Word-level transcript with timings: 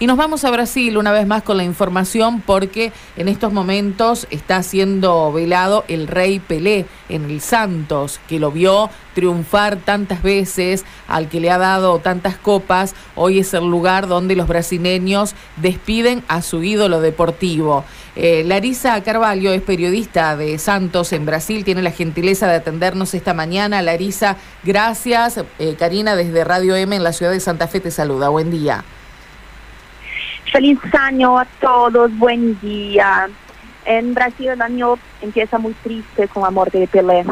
Y 0.00 0.06
nos 0.06 0.16
vamos 0.16 0.44
a 0.44 0.52
Brasil 0.52 0.96
una 0.96 1.10
vez 1.10 1.26
más 1.26 1.42
con 1.42 1.56
la 1.56 1.64
información 1.64 2.40
porque 2.40 2.92
en 3.16 3.26
estos 3.26 3.52
momentos 3.52 4.28
está 4.30 4.62
siendo 4.62 5.32
velado 5.32 5.84
el 5.88 6.06
rey 6.06 6.38
Pelé 6.38 6.86
en 7.08 7.24
el 7.24 7.40
Santos, 7.40 8.20
que 8.28 8.38
lo 8.38 8.52
vio 8.52 8.90
triunfar 9.16 9.74
tantas 9.78 10.22
veces, 10.22 10.84
al 11.08 11.28
que 11.28 11.40
le 11.40 11.50
ha 11.50 11.58
dado 11.58 11.98
tantas 11.98 12.36
copas. 12.36 12.94
Hoy 13.16 13.40
es 13.40 13.52
el 13.54 13.64
lugar 13.64 14.06
donde 14.06 14.36
los 14.36 14.46
brasileños 14.46 15.34
despiden 15.56 16.22
a 16.28 16.42
su 16.42 16.62
ídolo 16.62 17.00
deportivo. 17.00 17.84
Eh, 18.14 18.44
Larisa 18.46 19.02
Carvalho 19.02 19.52
es 19.52 19.62
periodista 19.62 20.36
de 20.36 20.58
Santos 20.58 21.12
en 21.12 21.26
Brasil, 21.26 21.64
tiene 21.64 21.82
la 21.82 21.90
gentileza 21.90 22.46
de 22.46 22.54
atendernos 22.54 23.14
esta 23.14 23.34
mañana. 23.34 23.82
Larisa, 23.82 24.36
gracias. 24.62 25.40
Eh, 25.58 25.74
Karina 25.76 26.14
desde 26.14 26.44
Radio 26.44 26.76
M 26.76 26.94
en 26.94 27.02
la 27.02 27.12
ciudad 27.12 27.32
de 27.32 27.40
Santa 27.40 27.66
Fe 27.66 27.80
te 27.80 27.90
saluda. 27.90 28.28
Buen 28.28 28.52
día. 28.52 28.84
Feliz 30.52 30.78
año 30.98 31.38
a 31.38 31.44
todos, 31.60 32.16
buen 32.18 32.58
día. 32.60 33.28
En 33.84 34.14
Brasil 34.14 34.48
el 34.48 34.62
año 34.62 34.98
empieza 35.20 35.58
muy 35.58 35.74
triste 35.74 36.26
con 36.28 36.42
la 36.42 36.50
muerte 36.50 36.78
de 36.78 36.88
Pelé. 36.88 37.24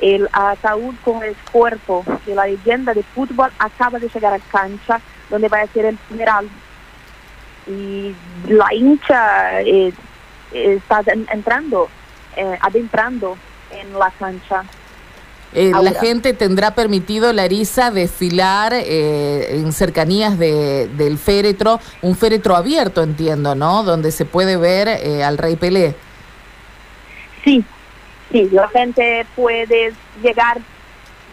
El 0.00 0.26
ataúd 0.32 0.94
con 1.04 1.22
el 1.22 1.36
cuerpo 1.52 2.02
de 2.24 2.34
la 2.34 2.46
leyenda 2.46 2.94
de 2.94 3.02
fútbol 3.02 3.50
acaba 3.58 3.98
de 3.98 4.08
llegar 4.08 4.32
a 4.32 4.38
cancha 4.38 5.00
donde 5.28 5.48
va 5.48 5.60
a 5.60 5.66
ser 5.66 5.84
el 5.84 5.98
funeral. 5.98 6.48
Y 7.66 8.14
la 8.48 8.72
hincha 8.72 9.60
eh, 9.60 9.92
está 10.52 11.02
entrando, 11.30 11.88
eh, 12.36 12.58
adentrando 12.62 13.36
en 13.70 13.98
la 13.98 14.10
cancha. 14.18 14.64
Eh, 15.54 15.70
la 15.70 15.92
gente 15.92 16.32
tendrá 16.32 16.74
permitido, 16.74 17.32
Larisa, 17.32 17.90
desfilar 17.90 18.72
eh, 18.74 19.58
en 19.58 19.72
cercanías 19.72 20.38
de, 20.38 20.88
del 20.88 21.18
féretro, 21.18 21.78
un 22.00 22.16
féretro 22.16 22.56
abierto, 22.56 23.02
entiendo, 23.02 23.54
¿no? 23.54 23.82
Donde 23.82 24.12
se 24.12 24.24
puede 24.24 24.56
ver 24.56 24.88
eh, 24.88 25.22
al 25.22 25.36
rey 25.36 25.56
Pelé. 25.56 25.94
Sí, 27.44 27.62
sí, 28.30 28.48
la 28.50 28.68
gente 28.68 29.26
puede 29.36 29.92
llegar 30.22 30.58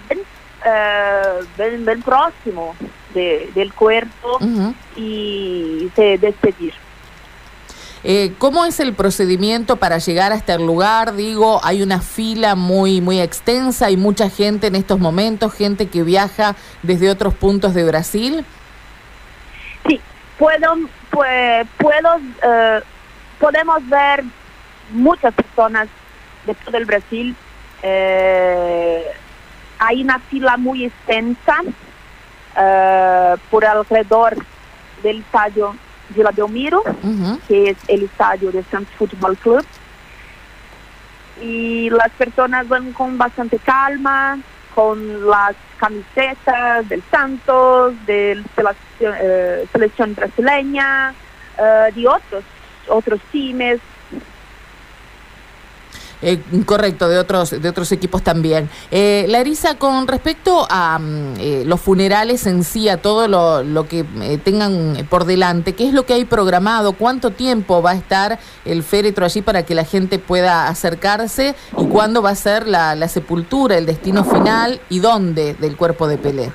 bien, 0.09 2.01
próximo 2.03 2.75
del 3.13 3.73
cuerpo 3.73 4.39
y 4.97 5.89
se 5.95 6.17
despedir. 6.17 6.73
Eh, 8.03 8.33
¿Cómo 8.38 8.64
es 8.64 8.80
el 8.80 8.94
procedimiento 8.94 9.75
para 9.75 9.97
llegar 9.97 10.31
hasta 10.31 10.53
el 10.53 10.66
lugar? 10.66 11.16
Digo, 11.16 11.59
hay 11.64 11.81
una 11.81 12.00
fila 12.00 12.56
muy, 12.56 13.02
muy 13.02 13.19
extensa, 13.19 13.88
hay 13.88 13.97
mucha 13.97 14.30
gente 14.30 14.67
en 14.67 14.75
estos 14.75 15.00
momentos, 15.00 15.53
gente 15.53 15.89
que 15.89 16.03
viaja 16.03 16.56
desde 16.81 17.09
otros 17.09 17.33
puntos 17.33 17.73
de 17.73 17.83
Brasil. 17.83 18.45
Sí, 19.86 20.00
puedo, 20.38 20.78
puedo, 21.09 22.22
eh, 22.41 22.81
podemos 23.38 23.89
ver 23.89 24.23
muchas 24.91 25.34
personas 25.34 25.89
de 26.45 26.56
todo 26.56 26.78
el 26.78 26.86
Brasil. 26.86 27.36
Eh, 27.84 29.03
hay 29.78 30.03
una 30.03 30.19
fila 30.19 30.56
muy 30.56 30.86
extensa 30.86 31.58
por 33.50 33.63
alrededor 33.63 34.36
del 35.02 35.19
estadio 35.19 35.75
Vila 36.09 36.31
Belmiro, 36.31 36.83
que 37.47 37.71
es 37.71 37.77
el 37.88 38.03
estadio 38.03 38.52
del 38.52 38.65
Santos 38.65 38.93
Football 38.97 39.38
Club. 39.38 39.65
Y 41.41 41.89
las 41.89 42.09
personas 42.11 42.67
van 42.67 42.91
con 42.93 43.17
bastante 43.17 43.59
calma, 43.59 44.39
con 44.75 45.27
las 45.27 45.55
camisetas 45.77 46.88
del 46.89 47.01
Santos, 47.09 47.93
de 48.05 48.43
la 48.57 48.75
eh, 48.99 49.66
selección 49.71 50.16
brasileña, 50.16 51.13
eh, 51.57 51.91
de 51.95 52.07
otros, 52.07 52.44
otros 52.88 53.19
times, 53.31 53.79
eh, 56.22 56.42
correcto, 56.66 57.08
de 57.08 57.17
otros, 57.17 57.62
de 57.62 57.70
otros 57.70 57.92
equipos 57.92 58.23
también. 58.23 58.70
Eh, 58.91 59.25
Larisa, 59.30 59.75
con 59.75 60.07
respecto 60.07 60.68
a 60.69 61.00
mm, 61.00 61.35
eh, 61.40 61.63
los 61.66 61.80
funerales 61.80 62.46
en 62.46 62.63
sí, 62.63 62.90
a 62.90 62.97
todo 62.97 63.28
lo, 63.28 63.63
lo 63.63 63.88
que 63.88 64.06
eh, 64.22 64.38
tengan 64.38 65.08
por 65.09 65.25
delante, 65.25 65.74
¿qué 65.74 65.88
es 65.88 65.94
lo 65.94 66.06
que 66.06 66.13
hay 66.13 66.25
programado? 66.25 66.94
¿Cuánto 66.94 67.31
tiempo 67.31 67.81
va 67.81 67.91
a 67.91 67.96
estar 67.96 68.40
el 68.66 68.84
féretro 68.84 69.25
allí 69.25 69.41
para 69.41 69.63
que 69.63 69.75
la 69.75 69.85
gente 69.85 70.19
pueda 70.19 70.68
acercarse? 70.68 71.56
¿Y 71.78 71.85
cuándo 71.88 72.22
va 72.22 72.31
a 72.31 72.35
ser 72.35 72.68
la, 72.68 72.96
la 72.96 73.08
sepultura, 73.08 73.78
el 73.78 73.85
destino 73.85 74.24
final 74.25 74.81
y 74.90 75.00
dónde 75.00 75.53
del 75.53 75.78
cuerpo 75.78 76.08
de 76.08 76.18
Pelé? 76.18 76.52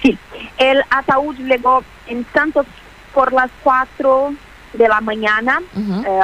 Sí, 0.00 0.16
el 0.58 0.80
ataúd 0.90 1.36
llegó 1.36 1.82
en 2.06 2.24
Santos 2.32 2.66
por 3.12 3.32
las 3.32 3.50
4 3.64 4.32
de 4.74 4.88
la 4.88 5.00
mañana, 5.00 5.60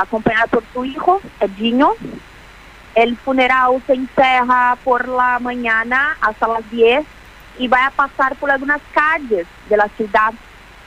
acompañado 0.00 0.46
por 0.48 0.62
su 0.72 0.84
hijo, 0.84 1.20
Edinho. 1.40 1.94
El 2.96 3.14
funeral 3.18 3.82
se 3.86 3.92
encerra 3.92 4.78
por 4.82 5.06
la 5.06 5.38
mañana 5.38 6.16
hasta 6.22 6.48
las 6.48 6.68
10 6.70 7.04
y 7.58 7.68
va 7.68 7.86
a 7.86 7.90
pasar 7.90 8.34
por 8.36 8.50
algunas 8.50 8.80
calles 8.92 9.46
de 9.68 9.76
la 9.76 9.86
ciudad 9.98 10.32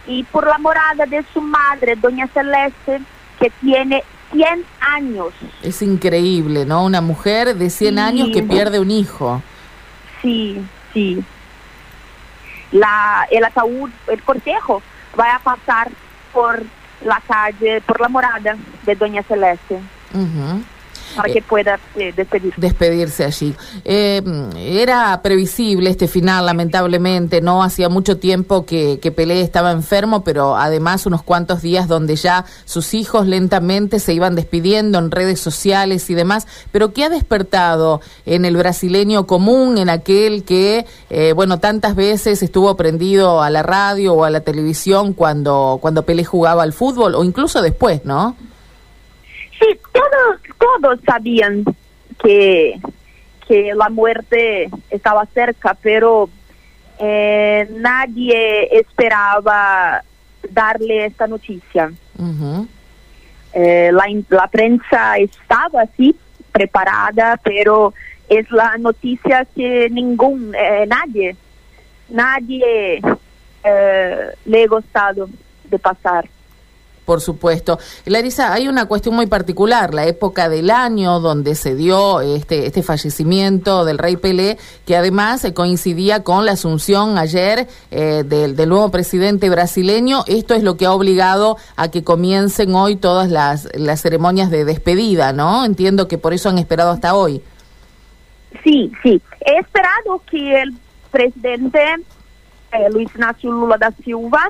y 0.07 0.23
por 0.23 0.47
la 0.47 0.57
morada 0.57 1.05
de 1.05 1.23
su 1.31 1.39
madre, 1.39 1.95
doña 1.95 2.25
Celeste, 2.33 2.99
que 3.39 3.51
tiene 3.61 4.03
100 4.31 4.65
años. 4.79 5.27
Es 5.61 5.83
increíble, 5.83 6.65
¿no? 6.65 6.83
Una 6.83 6.99
mujer 6.99 7.55
de 7.55 7.69
100 7.69 7.99
años 7.99 8.29
que 8.33 8.41
pierde 8.41 8.79
un 8.79 8.89
hijo. 8.89 9.43
Sí, 10.23 10.59
sí. 10.91 11.23
La, 12.71 13.27
el 13.29 13.43
ataúd, 13.43 13.91
el 14.07 14.23
cortejo 14.23 14.81
va 15.19 15.35
a 15.35 15.39
pasar 15.39 15.91
por 16.33 16.63
la 17.05 17.21
calle, 17.27 17.81
por 17.81 18.01
la 18.01 18.09
morada 18.09 18.57
de 18.83 18.95
doña 18.95 19.21
Celeste 19.21 19.79
para 21.15 21.31
que 21.31 21.41
pueda 21.41 21.79
eh, 21.95 22.13
despedirse. 22.15 22.59
Despedirse 22.59 23.25
allí. 23.25 23.55
Eh, 23.85 24.21
era 24.57 25.21
previsible 25.21 25.89
este 25.89 26.07
final, 26.07 26.45
lamentablemente, 26.45 27.41
¿no? 27.41 27.63
Hacía 27.63 27.89
mucho 27.89 28.17
tiempo 28.17 28.65
que, 28.65 28.99
que 29.01 29.11
Pelé 29.11 29.41
estaba 29.41 29.71
enfermo, 29.71 30.23
pero 30.23 30.55
además 30.55 31.05
unos 31.05 31.23
cuantos 31.23 31.61
días 31.61 31.87
donde 31.87 32.15
ya 32.15 32.45
sus 32.65 32.93
hijos 32.93 33.27
lentamente 33.27 33.99
se 33.99 34.13
iban 34.13 34.35
despidiendo 34.35 34.99
en 34.99 35.11
redes 35.11 35.39
sociales 35.39 36.09
y 36.09 36.15
demás. 36.15 36.47
Pero 36.71 36.93
¿qué 36.93 37.05
ha 37.05 37.09
despertado 37.09 38.01
en 38.25 38.45
el 38.45 38.57
brasileño 38.57 39.25
común, 39.27 39.77
en 39.77 39.89
aquel 39.89 40.43
que, 40.43 40.85
eh, 41.09 41.33
bueno, 41.33 41.59
tantas 41.59 41.95
veces 41.95 42.43
estuvo 42.43 42.75
prendido 42.75 43.41
a 43.41 43.49
la 43.49 43.63
radio 43.63 44.13
o 44.13 44.23
a 44.23 44.29
la 44.29 44.41
televisión 44.41 45.13
cuando, 45.13 45.79
cuando 45.81 46.03
Pelé 46.03 46.23
jugaba 46.23 46.63
al 46.63 46.73
fútbol 46.73 47.15
o 47.15 47.23
incluso 47.23 47.61
después, 47.61 48.05
¿no? 48.05 48.35
Sí, 49.59 49.79
todos, 49.91 50.39
todos 50.57 50.99
sabían 51.05 51.63
que, 52.21 52.79
que 53.47 53.73
la 53.75 53.89
muerte 53.89 54.69
estaba 54.89 55.25
cerca, 55.27 55.75
pero 55.81 56.29
eh, 56.97 57.67
nadie 57.77 58.69
esperaba 58.77 60.03
darle 60.49 61.05
esta 61.05 61.27
noticia. 61.27 61.91
eh, 63.53 63.91
la, 63.91 64.05
la, 64.29 64.47
prensa 64.47 65.17
estaba 65.17 65.81
así 65.81 66.15
preparada, 66.51 67.39
pero 67.43 67.93
es 68.27 68.49
la 68.51 68.77
noticia 68.77 69.45
que 69.55 69.89
ningún, 69.89 70.53
eh, 70.55 70.85
nadie, 70.87 71.35
nadie 72.09 73.01
eh, 73.63 74.29
le 74.45 74.63
ha 74.63 74.67
gustado 74.67 75.29
de 75.65 75.79
pasar. 75.79 76.29
Por 77.09 77.21
supuesto. 77.21 77.79
Larisa, 78.05 78.53
hay 78.53 78.67
una 78.67 78.85
cuestión 78.85 79.15
muy 79.15 79.25
particular, 79.25 79.95
la 79.95 80.05
época 80.05 80.47
del 80.47 80.69
año 80.69 81.19
donde 81.19 81.55
se 81.55 81.73
dio 81.73 82.21
este, 82.21 82.67
este 82.67 82.83
fallecimiento 82.83 83.83
del 83.83 83.97
rey 83.97 84.15
Pelé, 84.15 84.59
que 84.85 84.95
además 84.95 85.43
coincidía 85.55 86.23
con 86.23 86.45
la 86.45 86.51
asunción 86.51 87.17
ayer 87.17 87.67
eh, 87.89 88.23
del, 88.23 88.55
del, 88.55 88.69
nuevo 88.69 88.91
presidente 88.91 89.49
brasileño. 89.49 90.23
Esto 90.27 90.53
es 90.53 90.61
lo 90.61 90.77
que 90.77 90.85
ha 90.85 90.91
obligado 90.91 91.57
a 91.77 91.89
que 91.89 92.03
comiencen 92.03 92.75
hoy 92.75 92.95
todas 92.95 93.31
las, 93.31 93.67
las 93.73 94.03
ceremonias 94.03 94.51
de 94.51 94.63
despedida, 94.63 95.33
¿no? 95.33 95.65
Entiendo 95.65 96.07
que 96.07 96.19
por 96.19 96.35
eso 96.35 96.49
han 96.49 96.59
esperado 96.59 96.91
hasta 96.91 97.15
hoy. 97.15 97.41
Sí, 98.63 98.91
sí. 99.01 99.19
He 99.41 99.57
esperado 99.57 100.21
que 100.29 100.61
el 100.61 100.75
presidente 101.09 101.79
eh, 102.71 102.87
Luis 102.91 103.09
Ignacio 103.15 103.51
Lula 103.51 103.77
da 103.79 103.89
Silva 104.03 104.47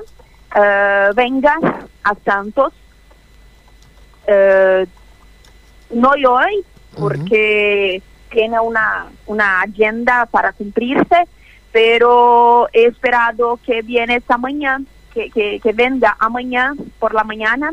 uh, 0.54 1.14
venga 1.14 1.58
a 2.02 2.14
Santos. 2.24 2.72
Uh, 4.26 4.86
no 5.90 6.16
hoy, 6.24 6.64
porque 6.96 8.02
tiene 8.30 8.60
una, 8.60 9.06
una 9.26 9.62
agenda 9.62 10.26
para 10.26 10.52
cumplirse, 10.52 11.26
pero 11.72 12.68
he 12.72 12.86
esperado 12.86 13.58
que 13.64 13.82
viene 13.82 14.16
esta 14.16 14.38
mañana, 14.38 14.84
que, 15.12 15.30
que, 15.30 15.58
que 15.60 15.72
venga 15.72 16.16
mañana 16.28 16.76
por 16.98 17.12
la 17.14 17.24
mañana 17.24 17.72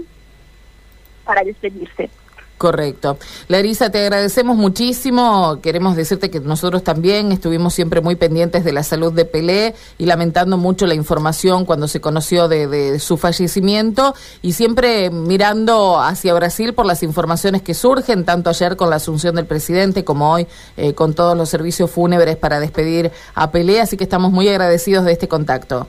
para 1.25 1.43
despedirse. 1.43 2.09
Correcto. 2.57 3.19
Larisa, 3.49 3.91
te 3.91 3.99
agradecemos 3.99 4.57
muchísimo. 4.57 5.59
Queremos 5.61 5.95
decirte 5.95 6.31
que 6.31 6.39
nosotros 6.39 6.83
también 6.83 7.31
estuvimos 7.31 7.75
siempre 7.75 8.01
muy 8.01 8.15
pendientes 8.15 8.63
de 8.63 8.71
la 8.71 8.81
salud 8.81 9.13
de 9.13 9.25
Pelé 9.25 9.75
y 9.99 10.07
lamentando 10.07 10.57
mucho 10.57 10.87
la 10.87 10.95
información 10.95 11.65
cuando 11.65 11.87
se 11.87 12.01
conoció 12.01 12.47
de, 12.47 12.97
su 12.99 13.17
fallecimiento 13.17 14.15
y 14.41 14.53
siempre 14.53 15.11
mirando 15.11 15.99
hacia 15.99 16.33
Brasil 16.33 16.73
por 16.73 16.87
las 16.87 17.03
informaciones 17.03 17.61
que 17.61 17.75
surgen, 17.75 18.25
tanto 18.25 18.49
ayer 18.49 18.75
con 18.75 18.89
la 18.89 18.95
asunción 18.95 19.35
del 19.35 19.45
presidente 19.45 20.03
como 20.03 20.31
hoy 20.31 20.47
eh, 20.77 20.93
con 20.93 21.13
todos 21.13 21.37
los 21.37 21.49
servicios 21.49 21.91
fúnebres 21.91 22.37
para 22.37 22.59
despedir 22.59 23.11
a 23.35 23.51
Pelé. 23.51 23.81
Así 23.81 23.97
que 23.97 24.03
estamos 24.03 24.31
muy 24.31 24.47
agradecidos 24.49 25.05
de 25.05 25.11
este 25.11 25.27
contacto. 25.27 25.87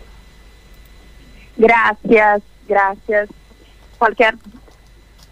Gracias, 1.57 2.43
gracias. 2.69 3.31
Cualquier 3.99 4.37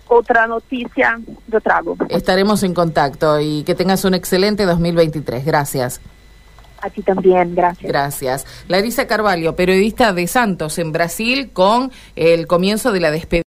otra 0.08 0.46
noticia 0.46 1.18
yo 1.48 1.60
trago. 1.60 1.96
Estaremos 2.08 2.62
en 2.62 2.74
contacto 2.74 3.40
y 3.40 3.62
que 3.64 3.74
tengas 3.74 4.04
un 4.04 4.14
excelente 4.14 4.64
2023. 4.64 5.44
Gracias. 5.44 6.00
A 6.80 6.90
ti 6.90 7.02
también, 7.02 7.54
gracias. 7.54 7.88
Gracias. 7.88 8.46
Larisa 8.68 9.06
Carvalho, 9.06 9.56
periodista 9.56 10.12
de 10.12 10.26
Santos 10.26 10.78
en 10.78 10.92
Brasil, 10.92 11.50
con 11.52 11.90
el 12.16 12.46
comienzo 12.46 12.92
de 12.92 13.00
la 13.00 13.10
despedida. 13.10 13.42